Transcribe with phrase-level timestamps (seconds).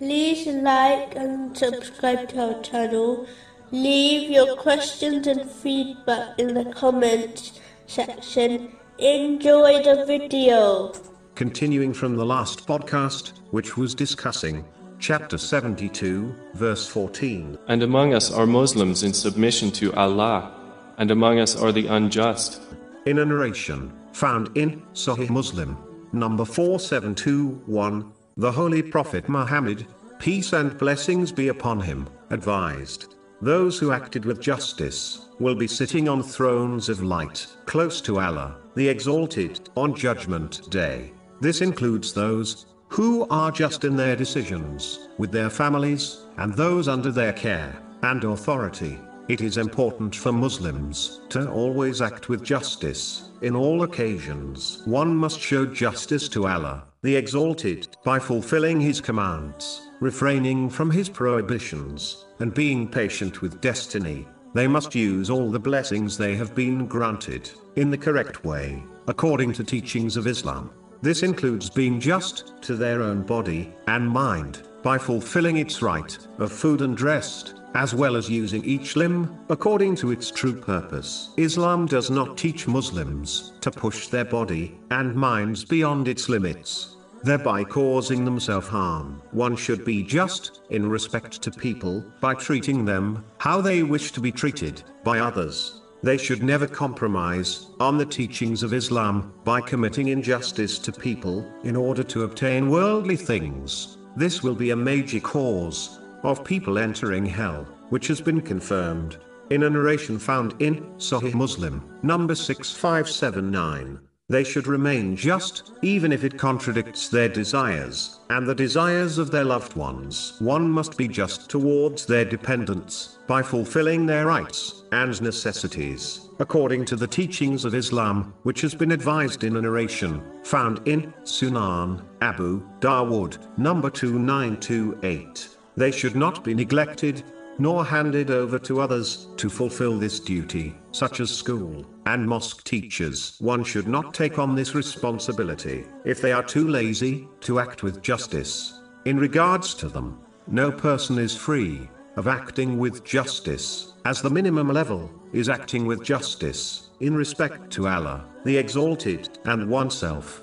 [0.00, 3.26] like and subscribe to our channel.
[3.70, 8.76] Leave your questions and feedback in the comments section.
[8.98, 10.92] Enjoy the video.
[11.34, 14.64] Continuing from the last podcast, which was discussing
[14.98, 17.58] chapter 72, verse 14.
[17.68, 20.54] And among us are Muslims in submission to Allah,
[20.98, 22.62] and among us are the unjust.
[23.06, 25.76] In a narration found in Sahih Muslim,
[26.12, 29.86] number 4721, the Holy Prophet Muhammad,
[30.18, 33.14] peace and blessings be upon him, advised.
[33.40, 38.56] Those who acted with justice will be sitting on thrones of light, close to Allah,
[38.74, 41.12] the Exalted, on Judgment Day.
[41.40, 47.12] This includes those who are just in their decisions, with their families, and those under
[47.12, 48.98] their care and authority.
[49.28, 54.82] It is important for Muslims to always act with justice in all occasions.
[54.84, 61.06] One must show justice to Allah, the Exalted, by fulfilling His commands, refraining from His
[61.06, 64.26] prohibitions, and being patient with destiny.
[64.54, 69.52] They must use all the blessings they have been granted in the correct way, according
[69.52, 70.70] to teachings of Islam.
[71.02, 76.50] This includes being just to their own body and mind by fulfilling its right of
[76.50, 81.30] food and rest, as well as using each limb according to its true purpose.
[81.36, 87.64] Islam does not teach Muslims to push their body and minds beyond its limits, thereby
[87.64, 89.20] causing them self harm.
[89.32, 94.20] One should be just in respect to people by treating them how they wish to
[94.20, 95.80] be treated by others.
[96.02, 101.76] They should never compromise on the teachings of Islam by committing injustice to people in
[101.76, 103.96] order to obtain worldly things.
[104.14, 109.18] This will be a major cause of people entering hell, which has been confirmed
[109.50, 114.00] in a narration found in Sahih Muslim, number 6579.
[114.30, 119.44] They should remain just, even if it contradicts their desires, and the desires of their
[119.44, 120.36] loved ones.
[120.38, 126.96] One must be just towards their dependents, by fulfilling their rights and necessities, according to
[126.96, 132.62] the teachings of Islam, which has been advised in a narration, found in Sunan, Abu
[132.80, 135.48] Dawood, number 2928.
[135.76, 137.22] They should not be neglected,
[137.58, 143.36] nor handed over to others to fulfill this duty, such as school and mosque teachers.
[143.40, 148.02] One should not take on this responsibility if they are too lazy to act with
[148.02, 148.80] justice.
[149.04, 154.68] In regards to them, no person is free of acting with justice, as the minimum
[154.68, 160.42] level is acting with justice in respect to Allah, the Exalted, and oneself.